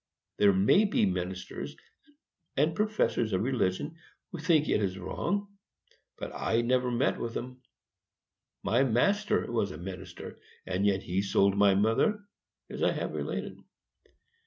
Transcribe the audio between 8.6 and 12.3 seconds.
My master was a minister, and yet he sold my mother,